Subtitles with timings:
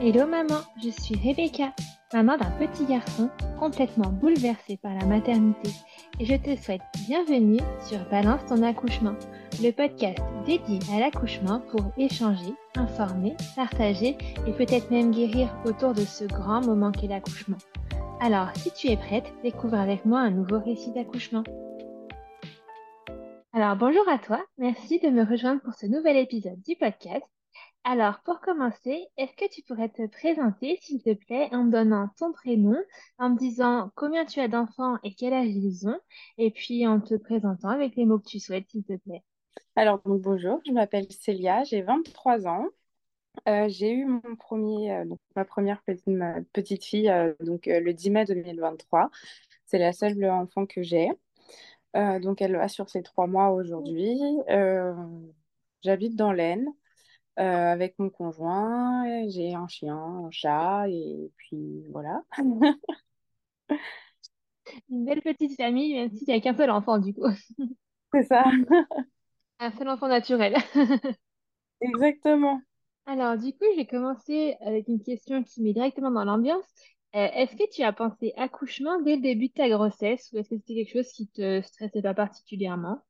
[0.00, 1.74] Hello maman, je suis Rebecca,
[2.12, 5.70] maman d'un petit garçon complètement bouleversé par la maternité
[6.20, 9.16] et je te souhaite bienvenue sur Balance ton accouchement,
[9.60, 14.16] le podcast dédié à l'accouchement pour échanger, informer, partager
[14.46, 17.58] et peut-être même guérir autour de ce grand moment qu'est l'accouchement.
[18.20, 21.42] Alors, si tu es prête, découvre avec moi un nouveau récit d'accouchement.
[23.52, 27.28] Alors, bonjour à toi, merci de me rejoindre pour ce nouvel épisode du podcast.
[27.90, 32.10] Alors, pour commencer, est-ce que tu pourrais te présenter, s'il te plaît, en me donnant
[32.18, 32.76] ton prénom,
[33.16, 35.98] en me disant combien tu as d'enfants et quel âge ils ont,
[36.36, 39.22] et puis en te présentant avec les mots que tu souhaites, s'il te plaît?
[39.74, 42.66] Alors, bonjour, je m'appelle Célia, j'ai 23 ans.
[43.48, 48.10] Euh, j'ai eu mon premier, euh, donc ma première petite, fille euh, donc, le 10
[48.10, 49.08] mai 2023.
[49.64, 51.08] C'est la seule enfant que j'ai.
[51.94, 54.20] donc, elle a sur ses trois mois aujourd'hui.
[55.82, 56.66] J'habite dans l'Aisne.
[57.38, 57.42] Euh,
[57.72, 59.28] avec mon conjoint.
[59.28, 62.22] J'ai un chien, un chat, et puis voilà.
[64.90, 67.26] Une belle petite famille, même s'il n'y a qu'un seul enfant, du coup.
[68.12, 68.44] C'est ça.
[69.60, 70.56] Un seul enfant naturel.
[71.80, 72.62] Exactement.
[73.06, 76.64] Alors, du coup, j'ai commencé avec une question qui met directement dans l'ambiance.
[77.16, 80.50] Euh, est-ce que tu as pensé accouchement dès le début de ta grossesse ou est-ce
[80.50, 83.00] que c'était quelque chose qui te stressait pas particulièrement?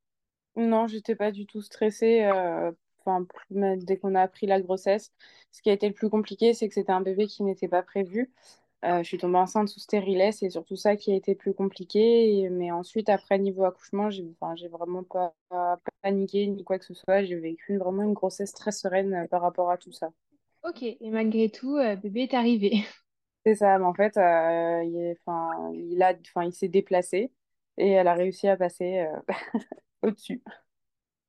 [0.57, 2.25] Non, j'étais pas du tout stressée.
[2.25, 2.73] euh,
[3.09, 5.13] enfin, dès qu'on a appris la grossesse.
[5.53, 7.83] Ce qui a été le plus compliqué, c'est que c'était un bébé qui n'était pas
[7.83, 8.33] prévu.
[8.85, 12.49] Euh, je suis tombée enceinte sous stérilet, c'est surtout ça qui a été plus compliqué.
[12.51, 15.35] mais ensuite, après, niveau accouchement, j'ai enfin, vraiment pas,
[16.03, 17.25] paniqué ni quoi que ce soit.
[17.25, 20.11] J'ai vécu vraiment une grossesse très sereine euh, par rapport à tout ça.
[20.63, 22.71] Ok, et malgré tout, euh, bébé est arrivé.
[23.45, 27.33] C'est ça, mais en fait, il, enfin, il, a, enfin, il s'est déplacé
[27.79, 29.07] et elle a réussi à passer
[30.03, 30.43] au-dessus.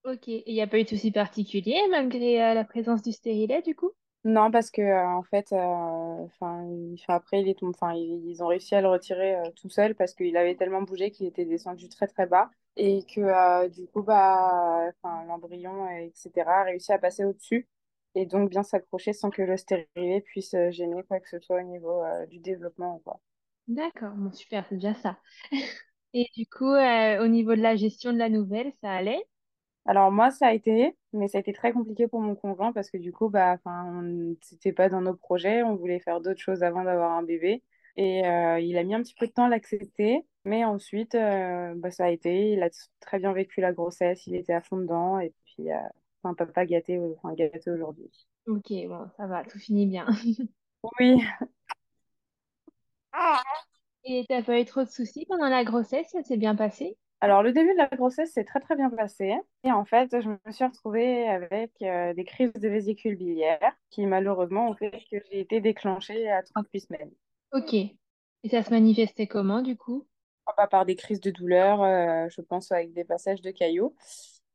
[0.09, 3.61] Ok, il n'y a pas eu de souci particulier malgré euh, la présence du stérilet
[3.61, 3.91] du coup?
[4.23, 6.65] Non, parce que euh, en fait, euh, enfin,
[7.07, 10.55] après, il est tombé, ils, ont réussi à le retirer tout seul parce qu'il avait
[10.55, 16.61] tellement bougé qu'il était descendu très très bas et que du coup, bah, l'embryon, etc.,
[16.61, 17.67] a réussi à passer au-dessus
[18.15, 21.63] et donc bien s'accrocher sans que le stérilet puisse gêner quoi que ce soit au
[21.63, 22.99] niveau du développement.
[23.05, 23.19] Quoi.
[23.67, 25.19] D'accord, bon super, c'est déjà ça.
[26.15, 29.23] Et du coup, au niveau de la gestion de la nouvelle, ça allait?
[29.85, 32.91] Alors moi, ça a été, mais ça a été très compliqué pour mon conjoint parce
[32.91, 34.03] que du coup, bah, enfin,
[34.41, 37.63] c'était pas dans nos projets, on voulait faire d'autres choses avant d'avoir un bébé.
[37.97, 41.73] Et euh, il a mis un petit peu de temps à l'accepter, mais ensuite, euh,
[41.75, 42.69] bah, ça a été, il a
[42.99, 45.75] très bien vécu la grossesse, il était à fond dedans, et puis, euh,
[46.23, 48.09] un papa gâté, enfin, gâté aujourd'hui.
[48.47, 50.05] Ok, bon, ça va, tout finit bien.
[50.99, 51.21] Oui.
[54.03, 56.97] Et t'as pas eu trop de soucis pendant la grossesse, ça s'est bien passé?
[57.21, 59.35] Alors, le début de la grossesse s'est très très bien passé.
[59.63, 64.05] Et en fait, je me suis retrouvée avec euh, des crises de vésicule biliaire qui
[64.05, 67.11] malheureusement ont fait que j'ai été déclenchée à 38 semaines.
[67.51, 67.73] Ok.
[67.73, 70.07] Et ça se manifestait comment du coup?
[70.55, 73.95] Pas par des crises de douleur, euh, je pense avec des passages de caillots.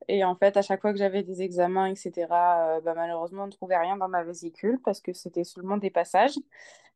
[0.08, 3.46] Et en fait, à chaque fois que j'avais des examens, etc., euh, bah, malheureusement, on
[3.46, 6.36] ne trouvait rien dans ma vésicule parce que c'était seulement des passages.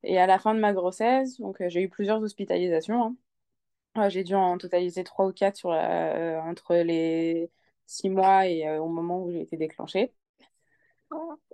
[0.02, 3.02] Et à la fin de ma grossesse, donc j'ai eu plusieurs hospitalisations.
[3.04, 3.16] hein.
[4.08, 7.50] J'ai dû en totaliser trois ou quatre sur euh, entre les
[7.86, 10.12] six mois et euh, au moment où j'ai été déclenchée.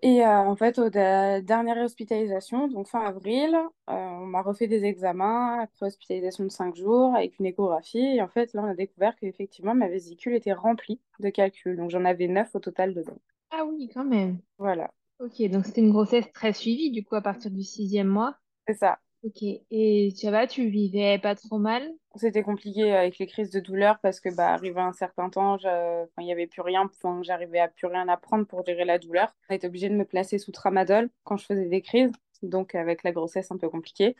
[0.02, 3.56] Et euh, en fait, aux dernière hospitalisation, donc fin avril,
[3.86, 8.16] on m'a refait des examens après hospitalisation de cinq jours avec une échographie.
[8.16, 11.76] Et en fait, là, on a découvert qu'effectivement, ma vésicule était remplie de calculs.
[11.76, 13.18] Donc, j'en avais neuf au total dedans.
[13.50, 14.40] Ah oui, quand même.
[14.58, 14.92] Voilà.
[15.20, 18.36] Ok, donc c'était une grossesse très suivie du coup à partir du sixième mois.
[18.66, 18.98] C'est ça.
[19.24, 21.90] Ok, et ça va, tu vivais pas trop mal?
[22.14, 25.56] C'était compliqué avec les crises de douleur parce que, bah, arrivé un certain temps,
[26.18, 28.98] il n'y avait plus rien, enfin, j'arrivais à plus rien à prendre pour gérer la
[28.98, 29.34] douleur.
[29.48, 33.02] On été obligé de me placer sous tramadol quand je faisais des crises, donc avec
[33.02, 34.14] la grossesse un peu compliquée.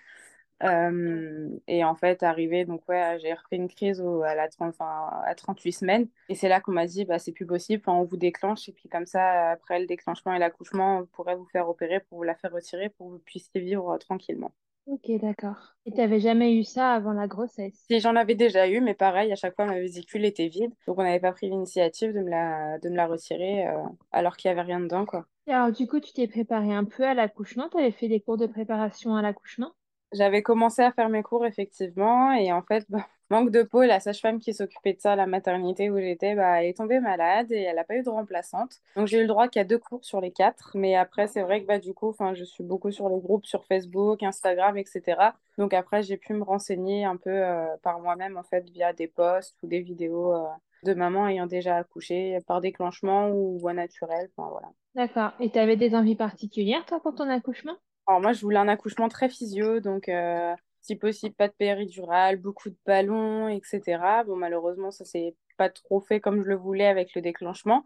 [0.62, 5.34] Euh, et en fait, arrivé, donc ouais, j'ai refait une crise à, la, enfin, à
[5.34, 6.09] 38 semaines.
[6.31, 8.69] Et c'est là qu'on m'a dit, bah, c'est plus possible, on vous déclenche.
[8.69, 12.19] Et puis comme ça, après le déclenchement et l'accouchement, on pourrait vous faire opérer pour
[12.19, 14.52] vous la faire retirer pour que vous puissiez vivre tranquillement.
[14.86, 15.76] Ok, d'accord.
[15.84, 17.90] Et tu n'avais jamais eu ça avant la grossesse?
[17.90, 20.98] Si j'en avais déjà eu, mais pareil, à chaque fois ma vésicule était vide, donc
[20.98, 23.82] on n'avait pas pris l'initiative de me la, de me la retirer euh,
[24.12, 25.26] alors qu'il n'y avait rien dedans, quoi.
[25.46, 27.70] Et alors du coup, tu t'es préparé un peu à l'accouchement?
[27.70, 29.72] Tu avais fait des cours de préparation à l'accouchement?
[30.12, 34.00] J'avais commencé à faire mes cours, effectivement, et en fait, bah, manque de peau, la
[34.00, 37.50] sage-femme qui s'occupait de ça à la maternité où j'étais, bah, elle est tombée malade
[37.50, 38.81] et elle n'a pas eu de remplaçante.
[38.97, 41.62] Donc j'ai eu le droit qu'à deux cours sur les quatre, mais après, c'est vrai
[41.62, 45.32] que bah, du coup, je suis beaucoup sur les groupes sur Facebook, Instagram, etc.
[45.59, 49.09] Donc après, j'ai pu me renseigner un peu euh, par moi-même, en fait, via des
[49.09, 50.44] posts ou des vidéos euh,
[50.85, 54.69] de maman ayant déjà accouché par déclenchement ou voie naturelle, enfin voilà.
[54.94, 55.32] D'accord.
[55.41, 57.76] Et tu avais des envies particulières, toi, pour ton accouchement?
[58.06, 62.36] Alors moi, je voulais un accouchement très physio, donc euh, si possible, pas de péridurale,
[62.36, 64.25] beaucoup de ballons, etc.
[64.25, 67.84] Bon, malheureusement, ça s'est pas trop fait comme je le voulais avec le déclenchement,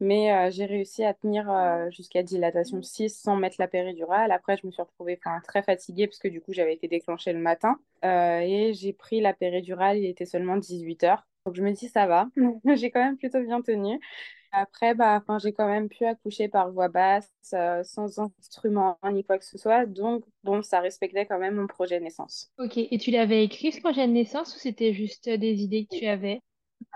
[0.00, 4.32] mais euh, j'ai réussi à tenir euh, jusqu'à dilatation 6 sans mettre la péridurale.
[4.32, 7.38] Après, je me suis retrouvée très fatiguée parce que du coup, j'avais été déclenchée le
[7.40, 11.26] matin et j'ai pris la péridurale, il était seulement 18 heures.
[11.46, 12.28] Donc je me dis, ça va,
[12.76, 14.00] j'ai quand même plutôt bien tenu.
[14.52, 19.38] Après, bah, j'ai quand même pu accoucher par voix basse, euh, sans instrument ni quoi
[19.38, 19.86] que ce soit.
[19.86, 22.50] Donc, bon, ça respectait quand même mon projet de naissance.
[22.58, 25.96] Ok, et tu l'avais écrit ce projet de naissance ou c'était juste des idées que
[25.96, 26.40] tu avais?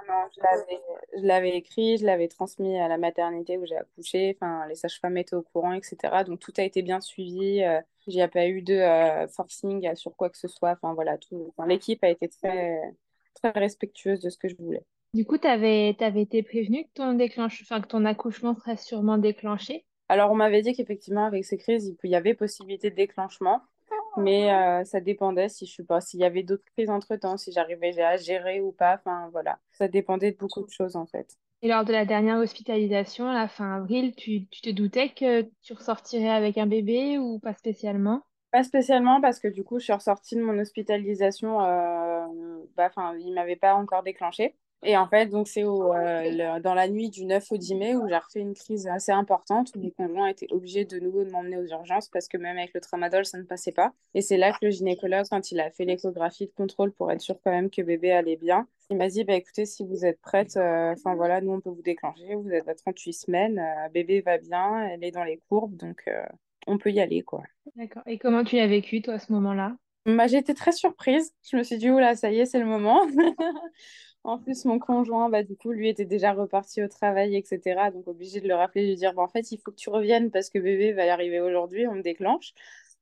[0.09, 4.37] Non, je l'avais écrit, je l'avais transmis à la maternité où j'ai accouché.
[4.37, 6.25] Enfin, les sages-femmes étaient au courant, etc.
[6.25, 7.63] Donc, tout a été bien suivi.
[7.63, 10.73] Euh, il n'y a pas eu de euh, forcing sur quoi que ce soit.
[10.73, 11.55] Enfin, voilà, tout.
[11.67, 12.81] l'équipe a été très,
[13.35, 14.85] très respectueuse de ce que je voulais.
[15.15, 17.63] Du coup, tu avais, été prévenu que ton déclenche...
[17.63, 19.85] enfin, que ton accouchement serait sûrement déclenché?
[20.09, 23.63] Alors, on m'avait dit qu'effectivement, avec ces crises, il y avait possibilité de déclenchement,
[24.17, 27.53] mais euh, ça dépendait si je suis pas, s'il y avait d'autres crises entre-temps, si
[27.53, 28.97] j'arrivais à gérer ou pas.
[28.97, 31.37] Enfin, voilà, ça dépendait de beaucoup de choses en fait.
[31.63, 35.43] Et lors de la dernière hospitalisation, à la fin avril, tu, tu te doutais que
[35.63, 38.23] tu ressortirais avec un bébé ou pas spécialement?
[38.51, 42.27] Pas spécialement parce que du coup, je suis ressortie de mon hospitalisation, euh,
[42.77, 44.57] bah, enfin, il m'avait pas encore déclenché.
[44.85, 48.07] Et en fait, donc c'est euh, dans la nuit du 9 au 10 mai où
[48.09, 51.57] j'ai refait une crise assez importante où mon conjoint était obligé de nouveau de m'emmener
[51.57, 53.93] aux urgences parce que même avec le tramadol, ça ne passait pas.
[54.15, 57.23] Et c'est là que le gynécologue, quand il a fait l'échographie de contrôle pour être
[57.23, 60.21] sûr quand même que bébé allait bien, il m'a dit, bah, écoutez, si vous êtes
[60.21, 63.89] prête, euh, enfin voilà, nous on peut vous déclencher, vous êtes à 38 semaines, euh,
[63.89, 66.05] bébé va bien, elle est dans les courbes, donc
[66.67, 67.43] on peut y aller, quoi.
[67.77, 68.03] D'accord.
[68.07, 69.77] Et comment tu l'as vécu, toi, à ce moment-là?
[70.07, 71.33] Bah, J'ai été très surprise.
[71.51, 73.01] Je me suis dit, oula, ça y est, c'est le moment.
[74.25, 77.91] En plus, mon conjoint, bah, du coup, lui était déjà reparti au travail, etc.
[77.93, 79.91] Donc, obligé de le rappeler, de lui dire, bah, en fait, il faut que tu
[79.91, 82.55] reviennes parce que bébé va y arriver aujourd'hui, on me déclenche.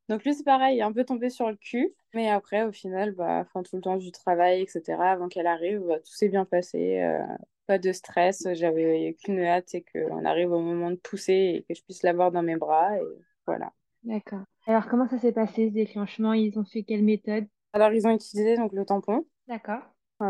[0.08, 1.94] Donc, lui, c'est pareil, un peu tombé sur le cul.
[2.12, 6.00] Mais après, au final, bah, tout le temps du travail, etc., avant qu'elle arrive, bah,
[6.00, 7.00] tout s'est bien passé.
[7.00, 7.24] Euh,
[7.66, 8.48] pas de stress.
[8.54, 12.32] J'avais qu'une hâte, c'est qu'on arrive au moment de pousser et que je puisse l'avoir
[12.32, 12.98] dans mes bras.
[12.98, 13.02] Et
[13.46, 13.72] voilà.
[14.02, 14.42] D'accord.
[14.66, 16.32] Alors, comment ça s'est passé, ce déclenchement?
[16.32, 17.46] Ils ont fait quelle méthode?
[17.72, 19.24] Alors, ils ont utilisé donc, le tampon.
[19.46, 19.82] D'accord.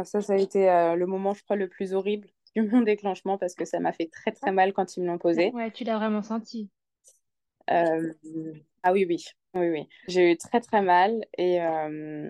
[0.05, 3.39] Ça, ça a été euh, le moment, je crois, le plus horrible du mon déclenchement
[3.39, 5.51] parce que ça m'a fait très très mal quand ils me l'ont posé.
[5.53, 6.71] Ouais, tu l'as vraiment senti.
[7.71, 8.13] Euh,
[8.83, 9.25] ah oui, oui,
[9.55, 9.89] oui, oui.
[10.09, 12.29] J'ai eu très très mal et, euh,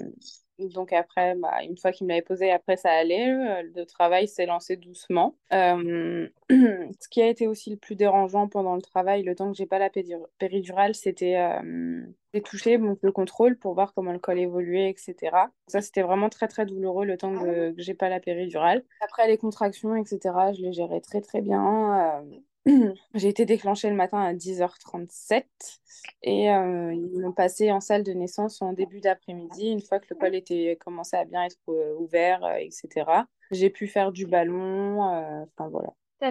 [0.59, 3.31] donc après, bah, une fois qu'il me l'avait posé, après ça allait.
[3.31, 5.37] Euh, le travail s'est lancé doucement.
[5.53, 9.57] Euh, ce qui a été aussi le plus dérangeant pendant le travail, le temps que
[9.57, 9.91] j'ai pas la
[10.39, 12.05] péridurale, c'était euh,
[12.35, 15.37] les toucher donc le contrôle pour voir comment le col évoluait, etc.
[15.67, 18.85] Ça, c'était vraiment très très douloureux le temps que, que j'ai pas la péridurale.
[19.01, 20.21] Après les contractions, etc.,
[20.57, 22.23] je les gérais très très bien.
[23.15, 25.45] j'ai été déclenchée le matin à 10h37
[26.23, 30.07] et euh, ils m'ont passé en salle de naissance en début d'après-midi, une fois que
[30.11, 33.27] le col était commencé à bien être euh, ouvert, euh, etc.
[33.51, 35.91] J'ai pu faire du ballon, enfin voilà.
[36.21, 36.27] Tu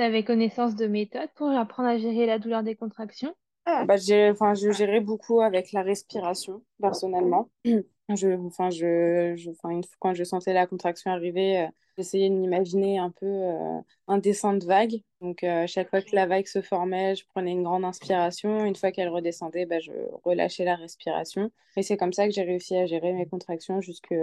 [0.00, 3.34] avais, connaissance de méthodes pour apprendre à gérer la douleur des contractions?
[3.64, 3.96] Bah,
[4.30, 7.48] enfin, je gérais beaucoup avec la respiration, personnellement.
[8.08, 11.66] Je, enfin, je, je, enfin, une fois, quand je sentais la contraction arriver, euh,
[11.98, 15.02] j'essayais de m'imaginer un peu euh, un dessin de vague.
[15.20, 18.64] Donc, euh, chaque fois que la vague se formait, je prenais une grande inspiration.
[18.64, 19.90] Une fois qu'elle redescendait, bah, je
[20.24, 21.50] relâchais la respiration.
[21.76, 24.14] Et c'est comme ça que j'ai réussi à gérer mes contractions jusqu'à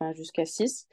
[0.00, 0.12] enfin,
[0.44, 0.86] 6.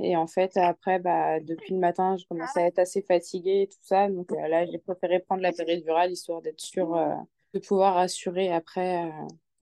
[0.00, 3.66] Et en fait, après, bah, depuis le matin, je commençais à être assez fatiguée et
[3.68, 4.10] tout ça.
[4.10, 6.98] Donc là, j'ai préféré prendre la péridurale histoire d'être sûre
[7.54, 9.10] de pouvoir assurer après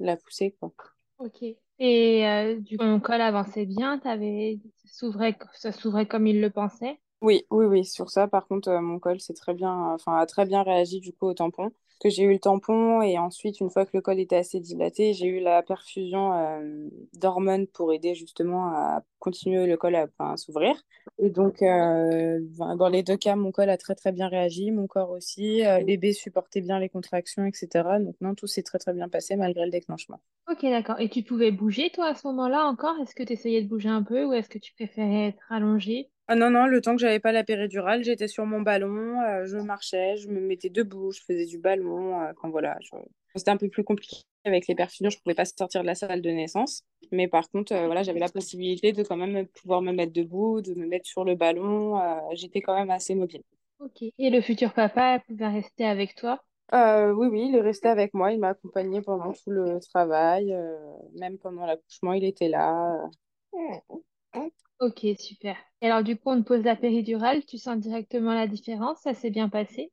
[0.00, 0.57] la poussée.
[0.59, 0.73] Quoi.
[1.19, 1.45] Ok.
[1.81, 4.61] Et euh, du coup, mon col avançait bien, avais...
[4.85, 7.01] ça s'ouvrait comme il le pensait?
[7.23, 7.85] Oui, oui, oui.
[7.85, 11.01] Sur ça, par contre, euh, mon col c'est très bien, enfin, a très bien réagi
[11.01, 11.71] du coup au tampon.
[12.00, 15.12] Que j'ai eu le tampon et ensuite, une fois que le col était assez dilaté,
[15.12, 20.75] j'ai eu la perfusion euh, d'hormones pour aider justement à continuer le col à, s'ouvrir.
[21.19, 25.11] Et donc, dans les deux cas, mon col a très très bien réagi, mon corps
[25.11, 25.62] aussi.
[25.85, 28.00] bébé supportait bien les contractions, etc.
[28.00, 30.21] Donc non, tout s'est très très bien passé malgré le déclenchement.
[30.50, 30.99] Ok, d'accord.
[30.99, 32.97] Et tu pouvais bouger, toi, à ce moment-là encore?
[33.00, 36.11] Est-ce que tu essayais de bouger un peu ou est-ce que tu préférais être allongée?
[36.33, 39.47] Ah non, non, le temps que j'avais pas la péridurale, j'étais sur mon ballon, euh,
[39.47, 42.21] je marchais, je me mettais debout, je faisais du ballon.
[42.21, 42.79] Euh, enfin voilà,
[43.35, 46.23] c'était un peu plus compliqué avec les perfusions, je pouvais pas sortir de la salle
[46.23, 46.85] de naissance.
[47.11, 50.61] Mais par contre, euh, voilà, j'avais la possibilité de quand même pouvoir me mettre debout,
[50.61, 52.01] de me mettre sur le ballon.
[52.35, 53.43] j'étais quand même assez mobile.
[53.81, 54.03] Ok.
[54.17, 56.45] Et le futur papa pouvait rester avec toi?
[56.73, 58.33] Euh, oui, oui, il est resté avec moi.
[58.33, 60.53] Il m'a accompagné pendant tout le travail.
[60.53, 60.77] euh,
[61.19, 63.11] même pendant l'accouchement, il était là.
[64.81, 65.57] Ok, super.
[65.81, 69.31] Et alors, du coup, on pose la péridurale, tu sens directement la différence, ça s'est
[69.31, 69.91] bien passé?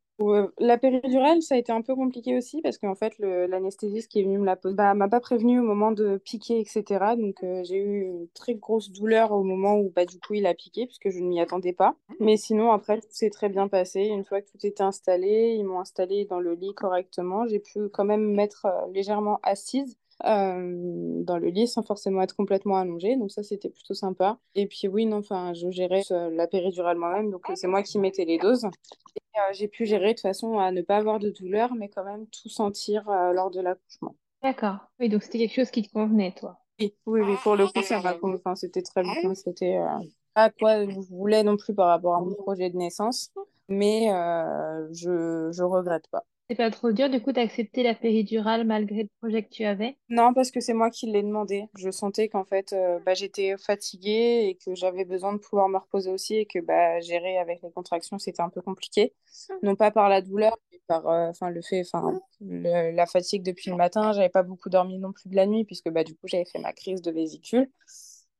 [0.59, 4.23] La péridurale, ça a été un peu compliqué aussi parce qu'en fait, l'anesthésiste qui est
[4.23, 7.15] venu me la poser, bah, m'a pas prévenu au moment de piquer, etc.
[7.15, 10.47] Donc, euh, j'ai eu une très grosse douleur au moment où, bah, du coup, il
[10.47, 11.95] a piqué puisque je ne m'y attendais pas.
[12.19, 14.01] Mais sinon, après, tout s'est très bien passé.
[14.01, 17.45] Une fois que tout était installé, ils m'ont installé dans le lit correctement.
[17.47, 22.35] J'ai pu quand même me mettre euh, légèrement assise dans le lit sans forcément être
[22.35, 23.15] complètement allongée.
[23.15, 24.37] Donc ça, c'était plutôt sympa.
[24.55, 27.31] Et puis oui, non, enfin, je gérais euh, la péridurale moi-même.
[27.31, 28.65] Donc euh, c'est moi qui mettais les doses.
[28.65, 32.03] Et, euh, j'ai pu gérer de façon à ne pas avoir de douleur, mais quand
[32.03, 34.15] même tout sentir euh, lors de l'accouchement.
[34.43, 34.77] D'accord.
[34.99, 36.57] Oui, donc c'était quelque chose qui te convenait, toi.
[36.79, 39.33] Oui, oui, oui, pour le coup, ça m'a enfin, c'était très bien.
[39.33, 39.87] C'était euh,
[40.33, 43.31] pas quoi je voulais non plus par rapport à mon projet de naissance,
[43.67, 46.23] mais euh, je, je regrette pas.
[46.49, 49.97] C'est pas trop dur, du coup, d'accepter la péridurale malgré le projet que tu avais?
[50.09, 51.65] Non, parce que c'est moi qui l'ai demandé.
[51.77, 55.77] Je sentais qu'en fait, euh, bah, j'étais fatiguée et que j'avais besoin de pouvoir me
[55.77, 59.13] reposer aussi et que bah, gérer avec les contractions, c'était un peu compliqué.
[59.61, 63.69] Non pas par la douleur, mais par euh, le fait, enfin, le- la fatigue depuis
[63.69, 64.13] le matin.
[64.13, 66.59] J'avais pas beaucoup dormi non plus de la nuit puisque bah, du coup, j'avais fait
[66.59, 67.69] ma crise de vésicule.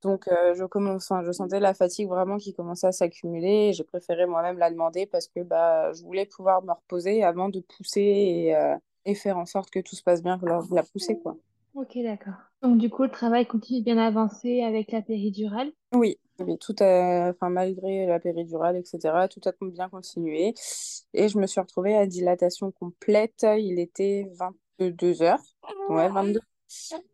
[0.04, 3.74] Donc, euh, je commence, enfin, je sentais la fatigue vraiment qui commençait à s'accumuler.
[3.74, 7.60] J'ai préféré moi-même la demander parce que bah, je voulais pouvoir me reposer avant de
[7.60, 8.76] pousser et, euh,
[9.06, 11.36] et faire en sorte que tout se passe bien lors de la poussée, quoi.
[11.74, 12.34] Ok, d'accord.
[12.62, 15.72] Donc, du coup, le travail continue de bien avancer avec la péridurale?
[15.94, 20.54] Oui, oui, tout a, enfin, malgré la péridurale, etc., tout a bien continué.
[21.14, 23.46] Et je me suis retrouvée à dilatation complète.
[23.58, 24.28] Il était
[24.80, 25.42] 22 heures.
[25.90, 26.40] Ouais, 22.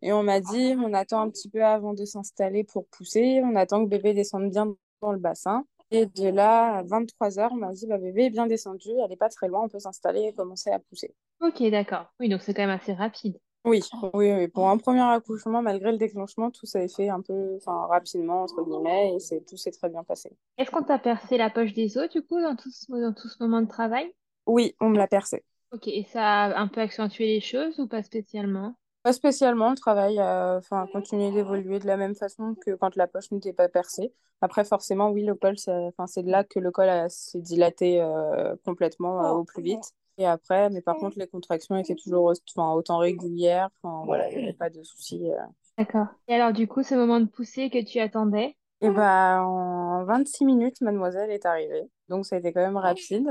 [0.01, 3.41] Et on m'a dit, on attend un petit peu avant de s'installer pour pousser.
[3.43, 5.65] On attend que bébé descende bien dans le bassin.
[5.91, 9.09] Et de là, à 23 heures, on m'a dit, bah, bébé est bien descendu, elle
[9.09, 11.13] n'est pas très loin, on peut s'installer et commencer à pousser.
[11.39, 12.05] Ok, d'accord.
[12.19, 13.37] Oui, donc c'est quand même assez rapide.
[13.65, 13.81] Oui,
[14.13, 14.47] oui, oui.
[14.47, 19.15] Pour un premier accouchement, malgré le déclenchement, tout s'est fait un peu, rapidement, entre guillemets,
[19.31, 20.31] et tout s'est très bien passé.
[20.57, 23.29] Est-ce qu'on t'a percé la poche des os, du coup, dans tout ce, dans tout
[23.29, 24.13] ce moment de travail?
[24.47, 25.43] Oui, on me l'a percé.
[25.71, 28.75] Ok, et ça a un peu accentué les choses ou pas spécialement?
[29.03, 33.07] Pas spécialement, le travail a enfin, continué d'évoluer de la même façon que quand la
[33.07, 34.13] poche n'était pas percée.
[34.41, 37.41] Après, forcément, oui, le col, c'est enfin, c'est de là que le col a- s'est
[37.41, 39.91] dilaté euh, complètement euh, au plus vite.
[40.17, 43.69] Et après, mais par contre, les contractions étaient toujours enfin, autant régulières.
[43.83, 45.29] Enfin, voilà, il n'y avait pas de soucis.
[45.31, 45.37] euh.
[45.77, 46.07] D'accord.
[46.27, 48.57] Et alors, du coup, ce moment de poussée que tu attendais?
[48.83, 51.83] Et bah, en 26 minutes, mademoiselle est arrivée.
[52.09, 53.27] Donc, ça a été quand même rapide.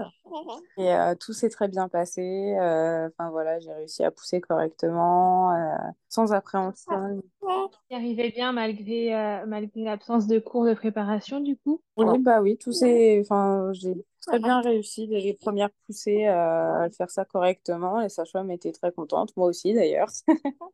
[0.78, 2.22] Et euh, tout s'est très bien passé.
[2.58, 5.74] Euh, Enfin, voilà, j'ai réussi à pousser correctement, euh,
[6.08, 7.22] sans appréhension.
[7.88, 9.10] Tu arrivais bien malgré,
[9.46, 11.82] malgré l'absence de cours de préparation, du coup?
[11.96, 13.20] Oui, bah oui, tout s'est...
[13.20, 13.94] Enfin, j'ai
[14.26, 18.00] très bien réussi dès les premières poussées euh, à faire ça correctement.
[18.00, 20.08] Les sages-femmes étaient très contentes, moi aussi d'ailleurs.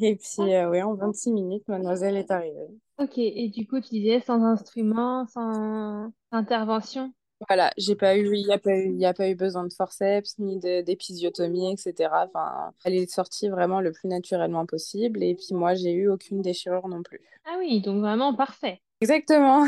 [0.00, 2.68] Et puis, euh, oui, en 26 minutes, mademoiselle est arrivée.
[2.98, 7.12] Ok, et du coup, tu disais sans instrument, sans intervention?
[7.48, 9.72] Voilà, j'ai pas eu, il n'y a pas eu, y a pas eu besoin de
[9.72, 12.26] forceps ni d'épisiotomie, etc.
[12.26, 15.22] Enfin, elle est sortie vraiment le plus naturellement possible.
[15.22, 17.20] Et puis moi, j'ai eu aucune déchirure non plus.
[17.46, 18.82] Ah oui, donc vraiment parfait.
[19.00, 19.64] Exactement.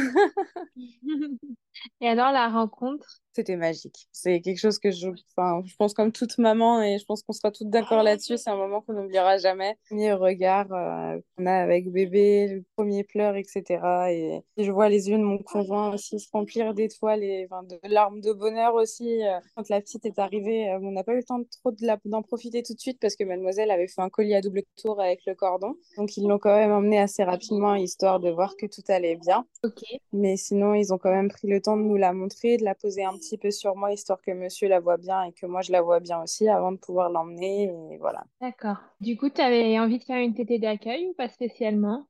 [2.00, 3.22] Et alors, la rencontre?
[3.34, 4.08] C'était magique.
[4.12, 7.32] C'est quelque chose que je, enfin, je pense comme toute maman et je pense qu'on
[7.32, 8.36] sera toutes d'accord là-dessus.
[8.36, 9.70] C'est un moment qu'on n'oubliera jamais.
[9.70, 14.12] Le premier regard euh, qu'on a avec bébé, le premier pleur, etc.
[14.12, 17.62] Et, et je vois les yeux de mon conjoint aussi se remplir d'étoiles et enfin,
[17.62, 19.24] de larmes de bonheur aussi.
[19.26, 21.70] euh, quand la petite est arrivée, euh, on n'a pas eu le temps de trop
[21.72, 24.42] de la- d'en profiter tout de suite parce que mademoiselle avait fait un collier à
[24.42, 25.74] double tour avec le cordon.
[25.96, 29.46] Donc ils l'ont quand même emmené assez rapidement histoire de voir que tout allait bien.
[29.64, 32.64] Ok, Mais sinon, ils ont quand même pris le temps de nous la montrer, de
[32.64, 35.46] la poser un petit peu sur moi, histoire que monsieur la voit bien et que
[35.46, 37.72] moi je la vois bien aussi, avant de pouvoir l'emmener.
[37.92, 38.24] Et voilà.
[38.40, 38.76] d'accord.
[39.00, 42.06] Du coup, tu avais envie de faire une tétée d'accueil ou pas spécialement?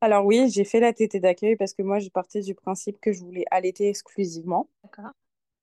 [0.00, 3.12] Alors oui, j'ai fait la tétée d'accueil parce que moi, je partais du principe que
[3.12, 4.68] je voulais allaiter exclusivement.
[4.82, 5.12] D'accord.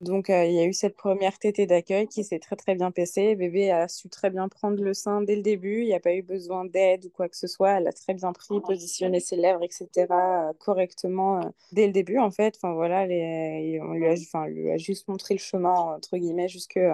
[0.02, 2.90] Donc, euh, il y a eu cette première tétée d'accueil qui s'est très très bien
[2.90, 3.36] passée.
[3.36, 5.82] Bébé a su très bien prendre le sein dès le début.
[5.82, 7.72] Il n'y a pas eu besoin d'aide ou quoi que ce soit.
[7.80, 10.50] Elle a très bien pris, positionné ses lèvres, etc.
[10.50, 12.56] euh, correctement euh, dès le début, en fait.
[12.58, 16.48] Enfin, voilà, les- on lui a, enfin, lui a juste montré le chemin, entre guillemets,
[16.48, 16.94] jusque, euh,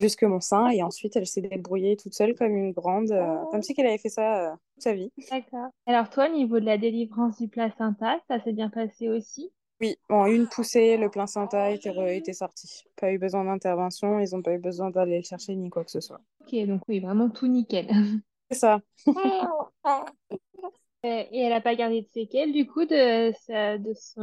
[0.00, 0.68] jusque mon sein.
[0.68, 3.96] Et ensuite, elle s'est débrouillée toute seule comme une grande, euh, comme si qu'elle avait
[3.98, 5.10] fait ça toute sa vie.
[5.30, 5.70] D'accord.
[5.86, 9.50] Alors toi, au niveau de la délivrance du placenta, ça s'est bien passé aussi?
[9.82, 12.84] Oui, en une poussée, le placenta était, était sorti.
[12.96, 15.90] Pas eu besoin d'intervention, ils n'ont pas eu besoin d'aller le chercher ni quoi que
[15.90, 16.20] ce soit.
[16.40, 17.88] Ok, donc oui, vraiment tout nickel.
[18.50, 18.80] C'est ça.
[21.04, 24.20] Euh, Et elle n'a pas gardé de séquelles, du coup, de, sa- de son,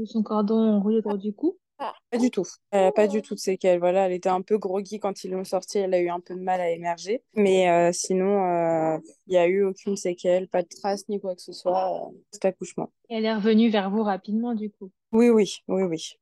[0.00, 1.58] de son cordon enroulé autour du cou?
[1.78, 2.44] Pas du tout.
[2.74, 3.78] Euh, pas du tout de séquelles.
[3.78, 5.78] Voilà, elle était un peu groggy quand ils l'ont sortie.
[5.78, 7.22] Elle a eu un peu de mal à émerger.
[7.34, 11.34] Mais euh, sinon, euh, il n'y a eu aucune séquelle, pas de traces ni quoi
[11.34, 12.06] que ce soit.
[12.06, 12.90] euh, cet accouchement.
[13.10, 14.90] Et elle est revenue vers vous rapidement, du coup.
[15.12, 16.14] Oui, oui, oui, oui.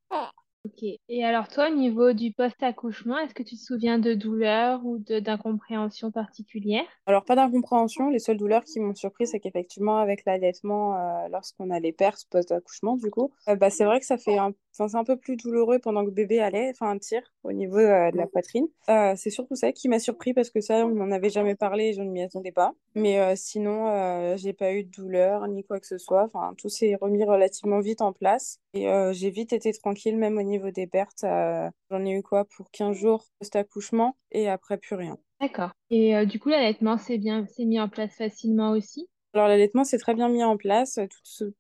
[0.65, 0.85] Ok.
[1.09, 4.99] Et alors toi, au niveau du post-accouchement, est-ce que tu te souviens de douleurs ou
[4.99, 6.85] de d'incompréhension particulière?
[7.07, 8.11] Alors, pas d'incompréhension.
[8.11, 12.27] Les seules douleurs qui m'ont surpris, c'est qu'effectivement, avec l'allaitement, euh, lorsqu'on a les pertes
[12.31, 14.53] post-accouchement, du coup, euh, bah, c'est vrai que ça fait un...
[14.73, 17.79] Enfin, c'est un peu plus douloureux pendant que bébé allait, enfin, un tir au niveau
[17.79, 18.67] euh, de la poitrine.
[18.89, 21.89] Euh, c'est surtout ça qui m'a surpris parce que ça, on m'en avait jamais parlé
[21.89, 22.73] et je ne m'y attendais pas.
[22.95, 26.25] Mais euh, sinon, euh, j'ai pas eu de douleur ni quoi que ce soit.
[26.25, 28.59] Enfin, tout s'est remis relativement vite en place.
[28.75, 31.23] Et j'ai vite été tranquille, même au niveau des pertes.
[31.23, 35.19] J'en ai eu quoi pour 15 jours post-accouchement et après plus rien.
[35.41, 35.73] D'accord.
[35.91, 39.09] Et du coup, l'allaitement s'est bien, s'est mis en place facilement aussi?
[39.35, 41.01] Alors l'allaitement s'est très bien mis en place,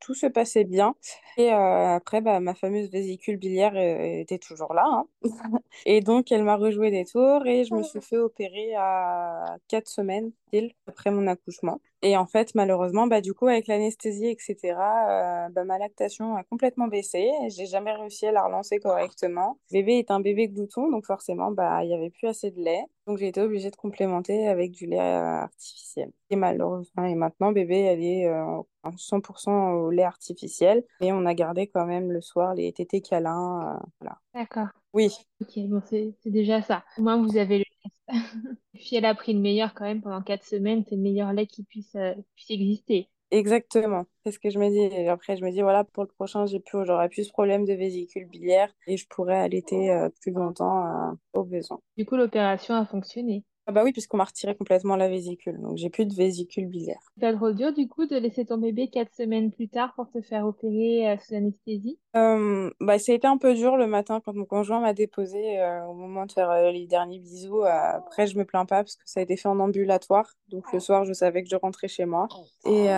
[0.01, 0.95] tout se, passait bien.
[1.39, 4.85] Et euh, après, bah, ma fameuse vésicule biliaire euh, était toujours là.
[4.87, 5.07] hein.
[5.87, 9.89] Et donc, elle m'a rejoué des tours et je me suis fait opérer à quatre
[9.89, 11.81] semaines pile après mon accouchement.
[12.05, 14.75] Et en fait, malheureusement, bah, du coup, avec l'anesthésie, etc.,
[15.09, 17.31] euh, bah, ma lactation a complètement baissé.
[17.49, 19.59] J'ai jamais réussi à la relancer correctement.
[19.71, 22.83] Bébé est un bébé glouton, donc forcément, bah, il n'y avait plus assez de lait.
[23.07, 26.11] Donc, j'ai été obligée de complémenter avec du lait euh, artificiel.
[26.31, 28.45] Et malheureusement, et maintenant, bébé, elle est euh,
[28.83, 30.85] en 100% au lait artificiel.
[31.01, 33.77] Et on a gardé quand même le soir les tétés câlins.
[33.77, 34.19] euh, voilà.
[34.35, 34.69] D'accord.
[34.93, 36.85] Oui, Ok, bon, c'est c'est déjà ça.
[36.99, 37.65] Au moins, vous avez le
[38.79, 41.47] Si elle a pris le meilleur quand même pendant quatre semaines, c'est le meilleur lait
[41.47, 43.11] qui puisse, euh, puisse exister.
[43.31, 44.05] exactement.
[44.25, 44.79] C'est ce que je me dis.
[44.79, 47.65] Et après, je me dis, voilà, pour le prochain, j'ai plus, j'aurai plus ce problème
[47.65, 51.81] de vésicule biliaire et je pourrais allaiter euh, plus longtemps euh, au besoin.
[51.97, 53.47] Du coup, l'opération a fonctionné.
[53.67, 55.61] Ah bah oui, puisqu'on m'a retiré complètement la vésicule.
[55.61, 57.13] Donc, j'ai plus de vésicule biliaire.
[57.15, 60.11] C'est pas trop dur, du coup, de laisser ton bébé quatre semaines plus tard pour
[60.11, 61.99] te faire opérer sous anesthésie?
[62.15, 65.95] Bah, ça a été un peu dur le matin quand mon conjoint m'a déposé au
[65.95, 67.63] moment de faire les derniers bisous.
[67.65, 70.31] Après, je me plains pas parce que ça a été fait en ambulatoire.
[70.49, 72.29] Donc le soir, je savais que je rentrais chez moi.
[72.67, 72.89] Et,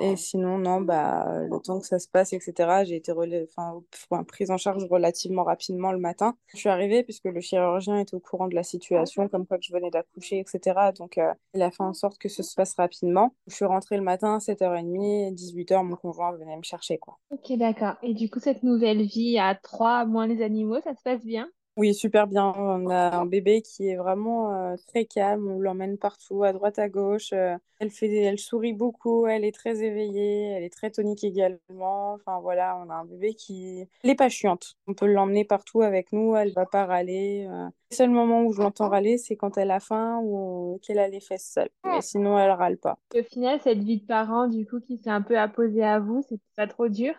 [0.00, 4.24] et sinon, non, bah, le temps que ça se passe, etc., j'ai été relais- enfin,
[4.24, 6.36] prise en charge relativement rapidement le matin.
[6.52, 9.64] Je suis arrivée puisque le chirurgien était au courant de la situation, comme quoi que
[9.64, 10.92] je venais d'accoucher, etc.
[10.92, 11.20] Donc
[11.54, 13.34] il a fait en sorte que ce se passe rapidement.
[13.46, 17.18] Je suis rentrée le matin, 7h30, 18h, mon conjoint venait me chercher, quoi.
[17.30, 17.71] Ok, d'accord.
[18.02, 21.50] Et du coup, cette nouvelle vie à trois, moins les animaux, ça se passe bien?
[21.78, 22.52] Oui, super bien.
[22.56, 25.48] On a un bébé qui est vraiment euh, très calme.
[25.50, 27.32] On l'emmène partout, à droite, à gauche.
[27.32, 29.26] Euh, elle fait, elle sourit beaucoup.
[29.26, 30.50] Elle est très éveillée.
[30.50, 32.12] Elle est très tonique également.
[32.12, 34.74] Enfin voilà, on a un bébé qui, elle est pas chiante.
[34.86, 36.36] On peut l'emmener partout avec nous.
[36.36, 37.46] Elle va pas râler.
[37.48, 40.98] Euh, Le seul moment où je l'entends râler, c'est quand elle a faim ou qu'elle
[40.98, 41.70] a les fesses seules.
[41.84, 42.98] Mais sinon, elle râle pas.
[43.14, 46.22] Au final, cette vie de parent, du coup, qui s'est un peu apposée à vous,
[46.28, 47.14] c'est pas trop dur?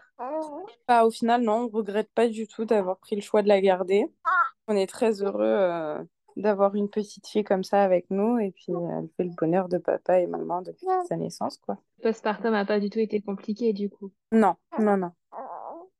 [0.88, 3.60] Bah, au final, non, on regrette pas du tout d'avoir pris le choix de la
[3.60, 4.06] garder.
[4.68, 6.04] On est très heureux euh,
[6.38, 9.70] d'avoir une petite fille comme ça avec nous et puis euh, elle fait le bonheur
[9.70, 11.78] de papa et maman depuis sa naissance, quoi.
[12.00, 14.12] Le postpartum n'a pas du tout été compliqué, du coup.
[14.32, 15.12] Non, non, non,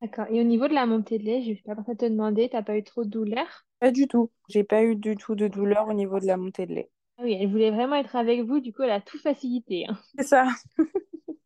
[0.02, 0.26] D'accord.
[0.30, 2.62] Et au niveau de la montée de lait, je vais pas pensé te demander, t'as
[2.62, 3.66] pas eu trop de douleur?
[3.80, 4.32] pas du tout.
[4.50, 6.90] J'ai pas eu du tout de douleur au niveau de la montée de lait.
[7.18, 9.86] Ah oui, elle voulait vraiment être avec vous, du coup, elle a tout facilité.
[9.88, 9.98] hein.
[10.18, 10.48] C'est ça.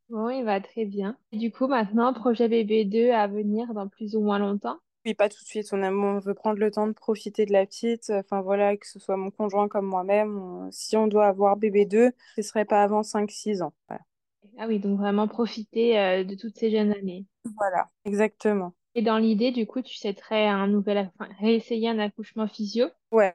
[0.10, 1.18] Bon, il va très bien.
[1.32, 4.78] Et du coup, maintenant, projet bébé 2 à venir dans plus ou moins longtemps?
[5.16, 5.70] Pas tout de suite.
[5.74, 8.10] On aime, on veut prendre le temps de profiter de la petite.
[8.10, 10.38] Enfin voilà, que ce soit mon conjoint comme moi-même.
[10.38, 13.74] on- Si on doit avoir bébé 2, ce serait pas avant cinq six ans.
[13.88, 14.04] Voilà.
[14.60, 17.26] Ah oui, donc vraiment profiter euh, de toutes ces jeunes années.
[17.58, 18.74] Voilà, exactement.
[18.98, 22.90] Et dans l'idée, du coup, tu souhaiterais un nouvel, enfin, réessayer un accouchement physio?
[23.12, 23.34] Ouais.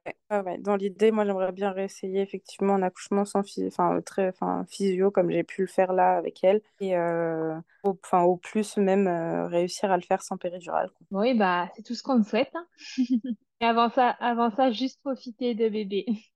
[0.60, 5.10] Dans l'idée, moi, j'aimerais bien réessayer effectivement un accouchement sans phy- enfin, très, enfin, physio,
[5.10, 6.60] comme j'ai pu le faire là avec elle.
[6.80, 10.90] Et euh, au, enfin, au plus, même euh, réussir à le faire sans péridurale.
[10.90, 11.06] quoi.
[11.10, 12.50] Oui, bah, c'est tout ce qu'on te souhaite.
[12.54, 12.66] hein.
[13.60, 16.06] Et avant ça, avant ça, juste profiter de bébé.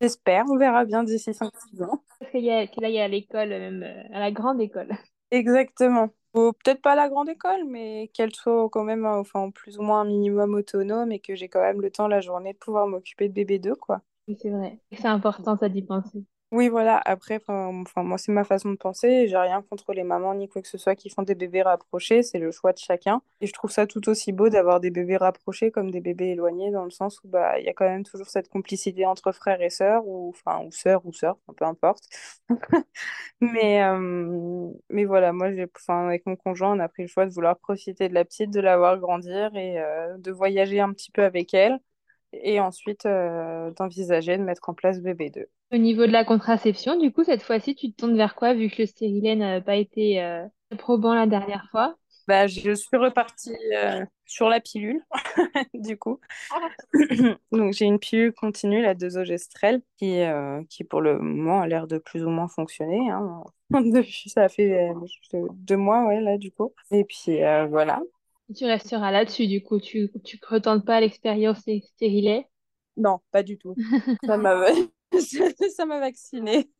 [0.00, 2.02] J'espère, on verra bien d'ici cinq six ans.
[2.18, 4.60] Parce qu'il y a, que là, il y a l'école, même euh, à la grande
[4.60, 4.88] école.
[5.30, 6.14] Exactement.
[6.36, 9.82] Peut-être pas à la grande école, mais qu'elle soit quand même, euh, enfin, plus ou
[9.82, 12.86] moins un minimum autonome et que j'ai quand même le temps la journée de pouvoir
[12.86, 14.02] m'occuper de bébé 2, quoi.
[14.38, 14.78] C'est vrai.
[14.92, 16.24] C'est important, ça, d'y penser.
[16.52, 17.00] Oui, voilà.
[17.04, 19.26] Après, enfin, moi, c'est ma façon de penser.
[19.26, 22.22] J'ai rien contre les mamans ni quoi que ce soit qui font des bébés rapprochés.
[22.22, 23.20] C'est le choix de chacun.
[23.40, 26.70] Et je trouve ça tout aussi beau d'avoir des bébés rapprochés comme des bébés éloignés,
[26.70, 29.60] dans le sens où bah, il y a quand même toujours cette complicité entre frères
[29.60, 32.04] et sœurs, ou enfin, ou sœurs ou sœurs, peu importe.
[33.40, 37.32] Mais, euh, mais voilà, moi, enfin, avec mon conjoint, on a pris le choix de
[37.32, 41.10] vouloir profiter de la petite, de la voir grandir et euh, de voyager un petit
[41.10, 41.78] peu avec elle.
[42.42, 45.46] Et ensuite, euh, d'envisager de mettre en place bébé 2.
[45.72, 48.68] Au niveau de la contraception, du coup, cette fois-ci, tu te tournes vers quoi, vu
[48.70, 50.44] que le stérilet n'a pas été euh,
[50.78, 51.96] probant la dernière fois?
[52.28, 55.04] Bah, je suis repartie euh, sur la pilule,
[55.74, 56.20] du coup.
[57.52, 61.86] Donc, j'ai une pilule continue, la desogestrel, qui, euh, qui pour le moment a l'air
[61.86, 63.10] de plus ou moins fonctionner.
[63.10, 63.44] hein.
[63.70, 66.72] Depuis, ça fait euh, deux mois, ouais, là, du coup.
[66.90, 67.38] Et puis,
[67.70, 68.00] voilà.
[68.54, 71.60] Tu resteras là-dessus, du coup, tu tu retentes pas l'expérience
[71.94, 72.46] stérilet.
[72.96, 73.74] Non, pas du tout.
[74.24, 74.54] Ça m'a
[75.76, 76.70] ça m'a vacciné.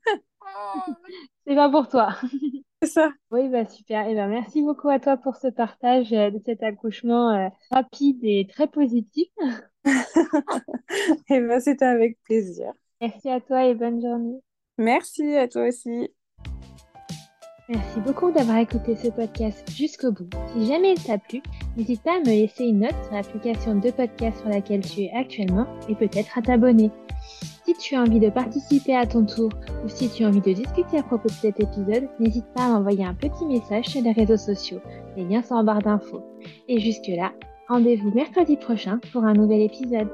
[1.46, 2.16] C'est pas pour toi.
[2.82, 3.10] C'est ça.
[3.30, 4.06] Oui, bah super.
[4.06, 8.18] Et ben merci beaucoup à toi pour ce partage euh, de cet accouchement euh, rapide
[8.22, 9.28] et très positif.
[11.28, 12.72] Et ben c'était avec plaisir.
[13.00, 14.40] Merci à toi et bonne journée.
[14.78, 16.10] Merci à toi aussi.
[17.68, 20.28] Merci beaucoup d'avoir écouté ce podcast jusqu'au bout.
[20.52, 21.42] Si jamais il t'a plu,
[21.76, 25.12] n'hésite pas à me laisser une note sur l'application de podcast sur laquelle tu es
[25.12, 26.92] actuellement et peut-être à t'abonner.
[27.64, 29.50] Si tu as envie de participer à ton tour
[29.84, 32.68] ou si tu as envie de discuter à propos de cet épisode, n'hésite pas à
[32.68, 34.80] m'envoyer un petit message sur les réseaux sociaux.
[35.16, 36.22] Les liens sont en barre d'infos.
[36.68, 37.32] Et jusque-là,
[37.68, 40.08] rendez-vous mercredi prochain pour un nouvel épisode.